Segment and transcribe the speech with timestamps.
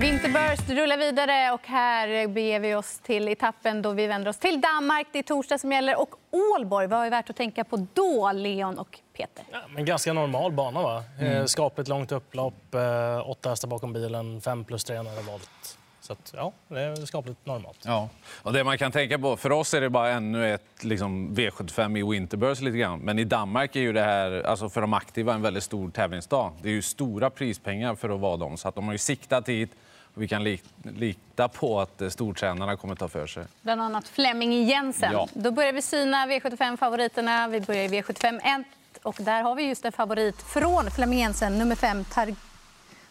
[0.00, 4.60] Vinterburst rullar vidare och här beger vi oss till etappen då vi vänder oss till
[4.60, 5.06] Danmark.
[5.12, 6.86] Det är torsdag som gäller och Ålborg.
[6.86, 9.44] Vad är värt att tänka på då, Leon och Peter?
[9.52, 10.82] Ja, men ganska normal bana.
[10.82, 11.04] va?
[11.20, 11.48] Mm.
[11.48, 15.78] Skapligt långt upplopp, eh, åtta hästar bakom bilen, fem plus tre när det volt.
[16.00, 17.78] Så att, ja, det är skapligt normalt.
[17.84, 18.08] Ja.
[18.42, 21.98] Och det man kan tänka på, för oss är det bara ännu ett liksom, V75
[21.98, 22.98] i Winterburst lite grann.
[22.98, 26.52] Men i Danmark är ju det här, alltså för de aktiva, en väldigt stor tävlingsdag.
[26.62, 28.56] Det är ju stora prispengar för att vara dem.
[28.56, 29.70] Så att de har ju siktat hit
[30.18, 33.44] vi kan lita på att eh, stortränarna kommer ta för sig.
[33.62, 35.12] Bland annat Flemming Jensen.
[35.12, 35.28] Ja.
[35.34, 37.48] Då börjar vi syna V75-favoriterna.
[37.48, 38.66] Vi börjar i V75 1
[39.02, 42.34] och där har vi just en favorit från Flemming Jensen, nummer 5, Tar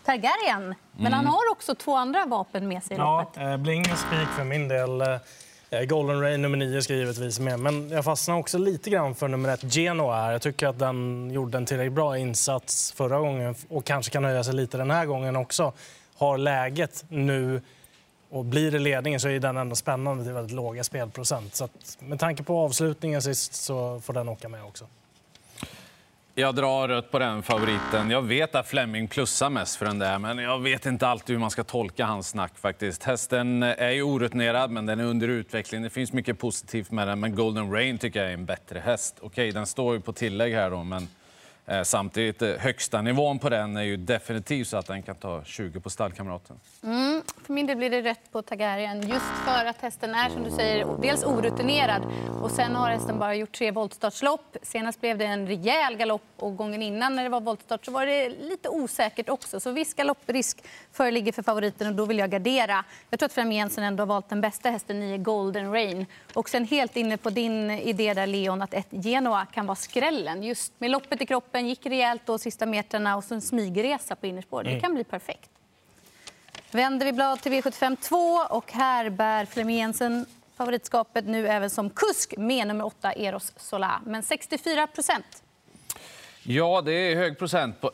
[0.06, 0.76] Targaryen.
[0.92, 1.14] Men mm.
[1.14, 3.42] han har också två andra vapen med sig i ja, loppet.
[3.42, 5.02] Eh, blir ingen spik för min del.
[5.70, 7.60] Eh, Golden Rain nummer 9 ska givetvis med.
[7.60, 10.16] Men jag fastnar också lite grann för nummer 1, Genoa.
[10.16, 10.32] Här.
[10.32, 14.44] Jag tycker att den gjorde en tillräckligt bra insats förra gången och kanske kan höja
[14.44, 15.74] sig lite den här gången också
[16.18, 17.62] har läget nu
[18.30, 21.56] och blir det ledningen så är den ändå spännande till väldigt låga spelprocent.
[21.56, 24.88] Så att, med tanke på avslutningen sist så får den åka med också.
[26.40, 28.10] Jag drar rött på den favoriten.
[28.10, 31.40] Jag vet att Fleming plussar mest för den där, men jag vet inte alltid hur
[31.40, 33.04] man ska tolka hans snack faktiskt.
[33.04, 35.82] Hästen är ju orutinerad, men den är under utveckling.
[35.82, 39.16] Det finns mycket positivt med den, men Golden Rain tycker jag är en bättre häst.
[39.22, 41.08] Okej, den står ju på tillägg här då, men
[41.70, 45.44] Eh, samtidigt, eh, högsta nivån på den är ju definitivt så att den kan ta
[45.44, 46.60] 20 på stallkamraten.
[46.84, 50.44] Mm, för min del blir det rätt på Targaryen just för att hästen är som
[50.44, 52.02] du säger dels orutinerad
[52.42, 54.58] och sen har hästen bara gjort tre voltstartslopp.
[54.62, 58.06] Senast blev det en rejäl galopp och gången innan när det var voltstart så var
[58.06, 59.60] det lite osäkert också.
[59.60, 62.84] Så viss galopprisk föreligger för favoriten och då vill jag gardera.
[63.10, 66.06] Jag tror att Frem Jensen ändå har valt den bästa hästen, 9 Golden Rain.
[66.34, 70.44] Och sen helt inne på din idé där Leon att ett Genoa kan vara skrällen.
[70.44, 74.16] Just med loppet i kroppen kroppen, gick rejält då sista metrarna och så en smygresa
[74.16, 74.64] på innerspår.
[74.64, 74.82] Det mm.
[74.82, 75.50] kan bli perfekt.
[76.72, 78.18] Vänder vi blad till V75 2
[78.50, 80.26] och här bär Flemming Jensen
[80.58, 84.02] favoritskapet nu även som kusk med nummer 8 Eros Sola.
[84.06, 85.44] Men 64 procent.
[86.50, 87.82] Ja, det är hög procent.
[87.82, 87.92] På...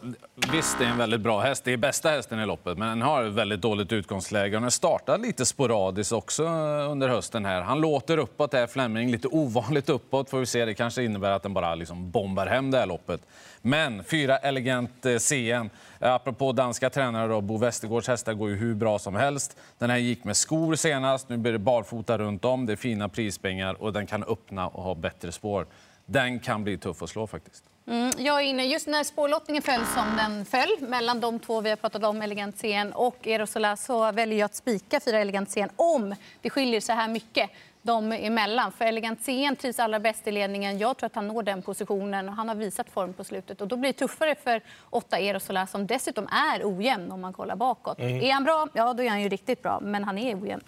[0.52, 1.64] Visst, det är en väldigt bra häst.
[1.64, 4.60] Det är bästa hästen i loppet, men den har ett väldigt dåligt utgångsläge.
[4.60, 7.46] Den startar lite sporadiskt också eh, under hösten.
[7.46, 7.62] här.
[7.62, 9.12] Han låter uppåt, här, Fleming.
[9.12, 10.30] Lite ovanligt uppåt.
[10.30, 10.66] Får vi se.
[10.66, 13.22] Det kanske innebär att den bara liksom bombar hem det här loppet.
[13.62, 15.70] Men fyra elegant eh, CN.
[16.00, 19.58] Apropå danska tränare, då, Bo Westergårds hästar går ju hur bra som helst.
[19.78, 21.30] Den här gick med skor senast.
[21.30, 22.66] Nu blir det barfota runt om.
[22.66, 25.66] Det är fina prispengar och den kan öppna och ha bättre spår.
[26.06, 27.64] Den kan bli tuff att slå faktiskt.
[27.88, 28.66] Mm, jag är inne.
[28.66, 32.58] Just när spårlottningen föll som den föll mellan de två vi har pratat om, Elegant
[32.58, 36.94] CN och Erosola, så väljer jag att spika fyra Elegant CN om det skiljer så
[36.94, 37.50] här mycket
[37.82, 38.72] dem emellan.
[38.72, 40.78] För Elegant CN trivs allra bäst i ledningen.
[40.78, 43.62] Jag tror att han når den positionen och han har visat form på slutet.
[43.62, 47.56] Och då blir det tuffare för åtta Erosola som dessutom är ojämn om man kollar
[47.56, 48.00] bakåt.
[48.00, 48.22] Mm.
[48.22, 48.68] Är han bra?
[48.74, 49.80] Ja, då är han ju riktigt bra.
[49.82, 50.64] Men han är ojämn.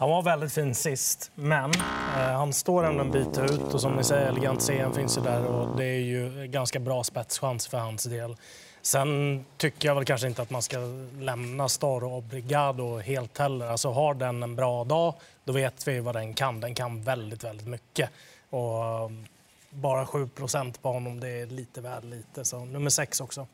[0.00, 1.70] Han var väldigt fin sist, men
[2.16, 3.74] eh, han står ändå en bit ut.
[3.74, 7.04] Och som ni säger, Elegant CN finns ju där och det är ju ganska bra
[7.04, 8.36] spetschans för hans del.
[8.82, 10.78] Sen tycker jag väl kanske inte att man ska
[11.20, 13.66] lämna Star och Obrigado helt heller.
[13.66, 16.60] Alltså har den en bra dag, då vet vi vad den kan.
[16.60, 18.10] Den kan väldigt, väldigt mycket.
[18.50, 19.26] Och um,
[19.70, 22.44] bara 7% på honom, det är lite väl lite.
[22.44, 23.46] Så nummer sex också.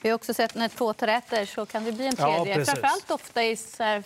[0.00, 2.58] Vi har också sett när två tar äter så kan det bli en tredje.
[2.58, 4.02] Ja, Framförallt ofta i så här,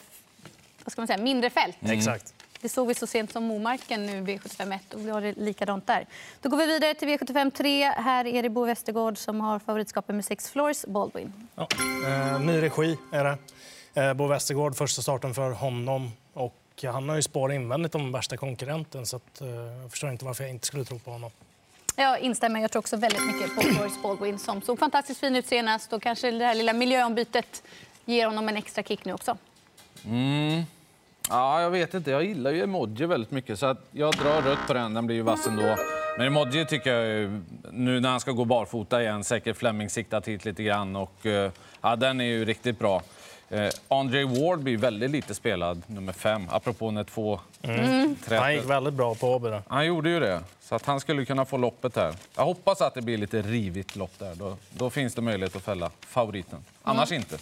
[0.84, 1.76] vad ska man säga, mindre fält.
[1.82, 1.98] Mm.
[1.98, 2.34] Exakt.
[2.60, 5.86] Det såg vi så sent som Momarken nu V75 1 och vi har det likadant
[5.86, 6.06] där.
[6.40, 7.84] Då går vi vidare till V75 3.
[7.84, 11.32] Här är det Bo Westergård som har favoritskapet med Six Floors Baldwin.
[11.54, 11.68] Ja,
[12.06, 13.38] eh, ny regi är det.
[14.02, 16.10] Eh, Bo Westergård, första starten för honom.
[16.32, 20.24] Och han har ju spår invändigt om värsta konkurrenten så att, eh, jag förstår inte
[20.24, 21.30] varför jag inte skulle tro på honom.
[21.96, 22.60] Jag instämmer.
[22.60, 25.92] Jag tror också väldigt mycket på Floris Baldwin som såg fantastiskt fin ut senast.
[25.92, 27.62] Och kanske det här lilla miljöombytet
[28.04, 29.36] ger honom en extra kick nu också.
[30.06, 30.62] Mm.
[31.28, 32.10] Ja, jag vet inte.
[32.10, 34.94] Jag gillar ju emoji väldigt mycket, så att jag drar rött på den.
[34.94, 35.76] Den blir ju vass ändå.
[36.18, 37.40] Men emoji tycker jag,
[37.70, 40.96] nu när han ska gå barfota igen, säkert Fleming siktat hit lite grann.
[40.96, 41.50] Och, eh,
[41.80, 43.02] ja, den är ju riktigt bra.
[43.52, 47.40] Eh, Andre Ward blir väldigt lite spelad, nummer fem, apropå när två...
[47.62, 48.16] Mm.
[48.28, 49.58] Han gick väldigt bra på Åby.
[49.68, 52.14] Han gjorde ju det, så att han skulle kunna få loppet här.
[52.36, 54.34] Jag hoppas att det blir lite rivigt lopp där.
[54.34, 56.58] Då, då finns det möjlighet att fälla favoriten.
[56.82, 57.22] Annars mm.
[57.22, 57.38] inte.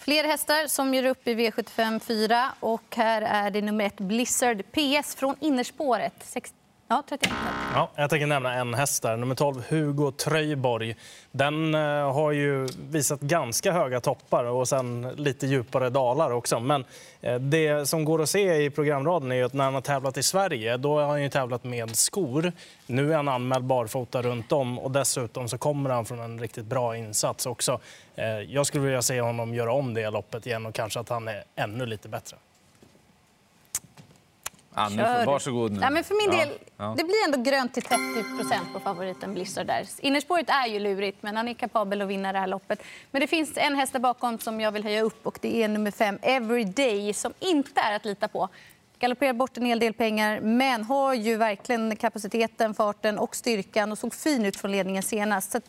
[0.00, 2.52] Fler hästar som gör upp i V75 4.
[2.60, 6.14] Och här är det nummer ett Blizzard PS från innerspåret.
[6.20, 6.54] 6,
[6.88, 7.32] ja, 31
[7.74, 9.16] Ja, jag tänker nämna en häst där.
[9.16, 10.96] Nummer 12, Hugo Tröjborg.
[11.32, 16.60] Den eh, har ju visat ganska höga toppar och sen lite djupare dalar också.
[16.60, 16.84] Men
[17.20, 20.22] eh, det som går att se i programraden är att när han har tävlat i
[20.22, 22.52] Sverige då har han ju tävlat med skor.
[22.86, 26.66] Nu är han anmäld barfota runt om och dessutom så kommer han från en riktigt
[26.66, 27.80] bra insats också.
[28.16, 31.28] Eh, jag skulle vilja se honom göra om det loppet igen och kanske att han
[31.28, 32.36] är ännu lite bättre.
[34.74, 35.26] Anne, Kör.
[35.26, 35.80] varsågod nu.
[35.82, 36.94] Ja, men för min del, ja.
[36.98, 39.66] Det blir ändå grönt till 30% på favoriten Blizzard.
[39.66, 39.86] Där.
[39.98, 42.82] Innerspåret är ju lurigt, men han är kapabel att vinna det här loppet.
[43.10, 45.68] Men det finns en häst där bakom som jag vill höja upp och det är
[45.68, 48.48] nummer 5, Everyday, som inte är att lita på.
[48.98, 53.98] Galopperar bort en hel del pengar, men har ju verkligen kapaciteten, farten och styrkan och
[53.98, 55.52] såg fin ut från ledningen senast.
[55.52, 55.60] Så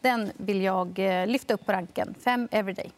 [0.00, 2.14] den vill jag eh, lyfta upp på ranken.
[2.24, 2.92] 5 Everyday.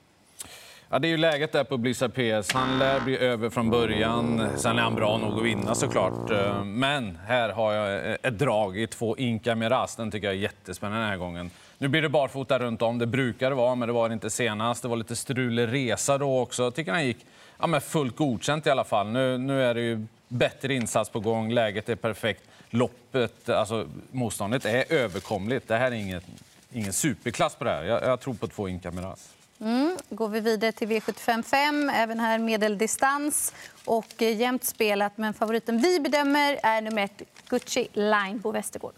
[0.91, 2.53] Ja, det är ju läget där på Blizzard PS.
[2.53, 4.49] Han lär bli över från början.
[4.57, 6.31] Sen är han bra nog att vinna såklart.
[6.31, 9.97] Eh, men här har jag eh, ett drag i två Inka Miraz.
[9.97, 11.51] Den tycker jag är jättespännande den här gången.
[11.79, 12.99] Nu blir det barfota runt om.
[12.99, 14.83] Det brukar det vara, men det var det inte senast.
[14.83, 16.63] Det var lite strulig resa då också.
[16.63, 17.27] Jag tycker han gick
[17.59, 19.07] ja, men fullt godkänt i alla fall.
[19.07, 21.53] Nu, nu är det ju bättre insats på gång.
[21.53, 22.43] Läget är perfekt.
[22.71, 25.69] Loppet, alltså motståndet är överkomligt.
[25.69, 26.25] Det här är inget,
[26.73, 27.85] ingen superklass på det här.
[27.85, 29.35] Jag, jag tror på två Inka Miraz.
[29.61, 29.97] Mm.
[30.11, 35.13] Går vi vidare till V755, även här medeldistans och eh, jämnt spelat.
[35.17, 38.95] Men favoriten vi bedömer är nummer ett, Gucci Line på Västergård.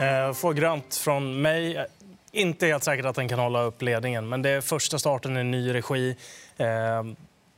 [0.00, 1.76] Eh, får grönt från mig.
[1.76, 1.84] Eh,
[2.32, 5.44] inte helt säkert att den kan hålla upp ledningen, men det är första starten i
[5.44, 6.16] ny regi.
[6.56, 6.66] Eh,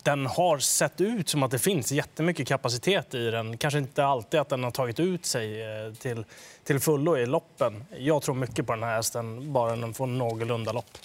[0.03, 3.59] den har sett ut som att det finns jättemycket kapacitet i den.
[3.59, 6.25] Kanske inte alltid att den har tagit ut sig eh, till,
[6.65, 7.85] till fullo i loppen.
[7.97, 10.99] Jag tror mycket på den här hästen, bara den får någorlunda lopp.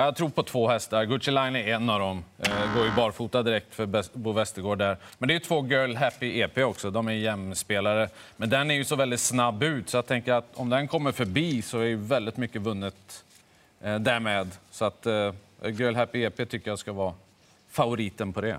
[0.00, 1.04] Jag tror på två hästar.
[1.04, 2.24] Gucci Line är en av dem.
[2.38, 4.96] Eh, går ju barfota direkt för Bo Westergård där.
[5.18, 6.90] Men det är två Girl Happy EP också.
[6.90, 8.08] De är jämnspelare.
[8.36, 11.12] Men den är ju så väldigt snabb ut så jag tänker att om den kommer
[11.12, 13.24] förbi så är ju väldigt mycket vunnet
[13.80, 14.50] eh, därmed.
[14.70, 15.32] Så att eh,
[15.64, 17.14] Girl Happy EP tycker jag ska vara
[17.70, 18.58] favoriten på det.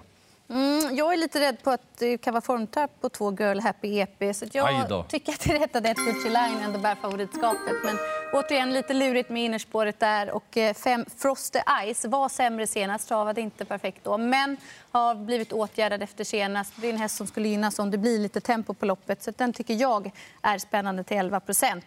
[0.50, 4.00] Mm, jag är lite rädd på att det kan vara formtapp på två Girl Happy
[4.00, 4.36] EP.
[4.36, 7.76] Så jag tycker att det är rätt att ett Gucci Line ändå bär favoritskapet.
[7.84, 7.98] Men
[8.34, 10.32] återigen lite lurigt med innerspåret där.
[10.32, 11.60] Och eh, fem Frosty
[11.94, 14.18] Ice var sämre senast, travade inte perfekt då.
[14.18, 14.58] Men
[14.92, 16.74] har blivit åtgärdad efter senast.
[16.76, 19.24] Det är en häst som skulle gynnas om det blir lite tempo på loppet.
[19.24, 20.12] Så den tycker jag
[20.42, 21.82] är spännande till 11%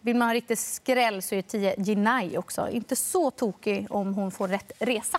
[0.00, 2.68] Vill man ha riktigt skräll så är 10 Ginai också.
[2.70, 5.18] Inte så tokig om hon får rätt resa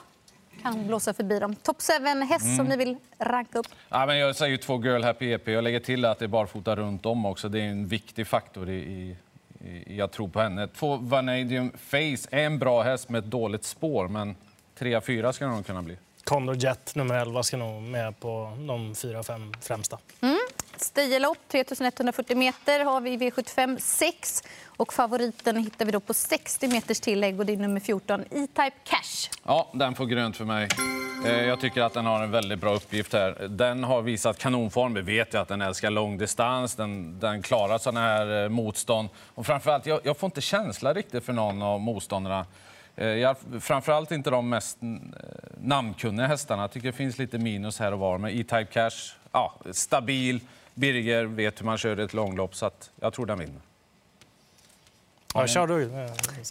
[0.61, 1.55] kan blåsa förbi dem.
[1.55, 1.93] Top 7
[2.23, 2.57] häst mm.
[2.57, 3.67] som ni vill ranka upp?
[3.89, 5.47] Ja, men jag säger två Girl Happy EP.
[5.47, 7.49] Jag lägger till att det är barfota runt om också.
[7.49, 9.15] Det är en viktig faktor i
[9.88, 10.67] jag tror på henne.
[10.67, 14.35] Två Vanadium Face är en bra häst med ett dåligt spår, men
[14.79, 15.97] 3-4 ska de kunna bli.
[16.23, 19.97] Condor Jet nummer 11 ska nog med på de 4-5 främsta.
[20.21, 20.38] Mm.
[20.81, 24.43] Stejelopp, 3140 meter har vi i V75 6.
[24.77, 28.71] Och favoriten hittar vi då på 60 meters tillägg och det är nummer 14, E-Type
[28.83, 29.29] Cash.
[29.45, 30.67] Ja, den får grönt för mig.
[31.25, 33.47] Eh, jag tycker att den har en väldigt bra uppgift här.
[33.49, 34.93] Den har visat kanonform.
[34.93, 36.75] Vi vet ju att den älskar långdistans.
[36.75, 39.09] Den, den klarar sådana här eh, motstånd.
[39.35, 42.45] Och framförallt, jag, jag får inte känsla riktigt för någon av motståndarna.
[42.95, 44.77] Eh, jag, framförallt inte de mest
[45.61, 46.63] namnkunniga hästarna.
[46.63, 48.17] Jag tycker det finns lite minus här och var.
[48.17, 50.39] Men E-Type Cash, ja, stabil.
[50.79, 53.61] Birger vet hur man kör ett långlopp, så jag tror den vinner.
[55.33, 55.91] Ja, kör du.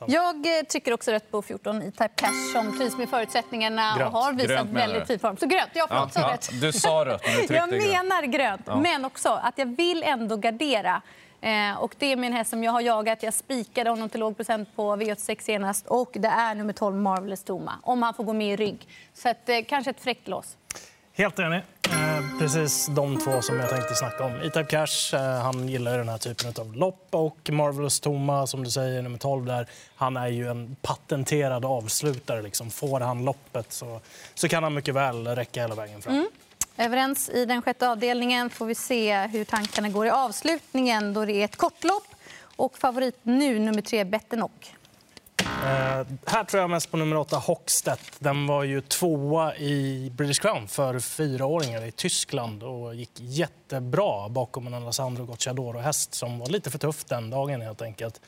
[0.06, 4.14] Jag eh, tycker också rätt på 14 i Type Cash som trivs med förutsättningarna grönt.
[4.14, 5.36] och har visat grönt väldigt fin form.
[5.36, 6.60] Så grönt, jag får ja, också ja, rätt.
[6.60, 8.76] Du sa rött, men Jag menar grönt, ja.
[8.76, 11.02] men också att jag vill ändå gardera.
[11.40, 13.22] Eh, och det är min häst som jag har jagat.
[13.22, 17.44] Jag spikade honom till låg procent på V86 senast och det är nummer 12 Marvelous
[17.44, 17.72] Toma.
[17.82, 18.88] Om han får gå med i rygg.
[19.14, 20.56] Så att, eh, kanske ett fräckt lås.
[21.12, 21.62] Helt enig.
[21.98, 24.32] Eh, precis de två som jag tänkte snacka om.
[24.32, 27.06] E-Type Cash, eh, han gillar den här typen av lopp.
[27.10, 32.42] Och Marvelous Toma, som du säger, nummer 12 där, han är ju en patenterad avslutare.
[32.42, 32.70] Liksom.
[32.70, 34.00] Får han loppet så,
[34.34, 36.14] så kan han mycket väl räcka hela vägen fram.
[36.14, 36.28] Mm.
[36.76, 41.32] Överens i den sjätte avdelningen får vi se hur tankarna går i avslutningen då det
[41.32, 42.06] är ett kortlopp.
[42.56, 44.74] Och favorit nu, nummer tre, Bettenock.
[45.68, 48.16] Eh, här tror jag mest på nummer åtta, Hockstedt.
[48.18, 54.66] Den var ju tvåa i British Crown för fyraåringar i Tyskland och gick jättebra bakom
[54.66, 58.20] en Alessandro Gocciadoro-häst som var lite för tuff den dagen helt enkelt.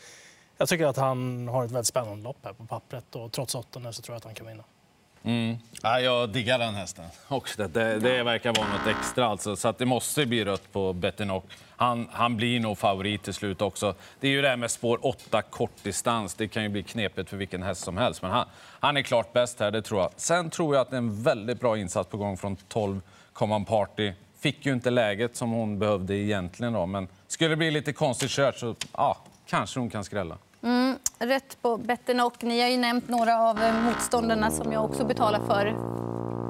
[0.59, 3.93] Jag tycker att han har ett väldigt spännande lopp här på pappret och trots åttonde
[3.93, 4.65] så tror jag att han kan vinna.
[5.25, 5.57] Mm.
[5.83, 7.05] Ja, jag diggar den hästen.
[7.27, 7.75] Hockstedt.
[7.75, 11.45] Det, det verkar vara något extra alltså, så att det måste bli rött på Bettenok.
[11.77, 13.95] Han, han blir nog favorit till slut också.
[14.21, 16.35] Det är ju det här med spår 8 kortdistans.
[16.35, 18.23] Det kan ju bli knepigt för vilken häst som helst.
[18.23, 18.47] Men han,
[18.81, 20.11] han är klart bäst här, det tror jag.
[20.17, 23.01] Sen tror jag att det är en väldigt bra insats på gång från 12
[23.33, 24.13] Common Party.
[24.41, 28.31] Fick ju inte läget som hon behövde egentligen då, men Skulle det bli lite konstigt
[28.31, 30.39] kört så ja, kanske hon kan skrälla.
[30.63, 32.43] Mm, rätt på Bettenok.
[32.43, 35.67] Ni har ju nämnt några av eh, motståndarna som jag också betalar för.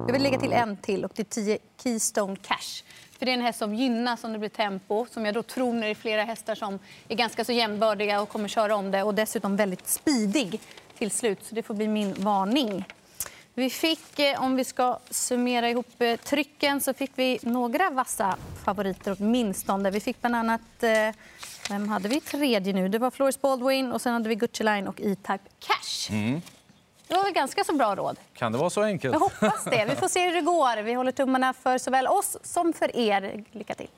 [0.07, 2.85] Jag vill lägga till en till och det är 10 Keystone Cash.
[3.19, 5.73] För det är en häst som gynnas om det blir tempo, som jag då tror
[5.73, 9.03] när det är flera hästar som är ganska så jämnbördiga och kommer köra om det
[9.03, 10.61] och dessutom väldigt speedig
[10.99, 11.45] till slut.
[11.45, 12.85] Så det får bli min varning.
[13.55, 18.37] Vi fick, eh, om vi ska summera ihop eh, trycken, så fick vi några vassa
[18.65, 19.91] favoriter åtminstone.
[19.91, 21.15] Vi fick bland annat, eh,
[21.71, 22.89] vem hade vi tredje nu?
[22.89, 26.11] Det var Floris Baldwin och sen hade vi Gucci Line och E-Type Cash.
[26.11, 26.43] Mm.
[27.09, 28.17] Det var väl ganska så bra råd.
[28.35, 29.13] Kan det vara så enkelt?
[29.13, 29.87] Jag hoppas det.
[29.91, 30.83] Vi får se hur det går.
[30.83, 33.45] Vi håller tummarna för såväl oss som för er.
[33.53, 33.89] Lycka till.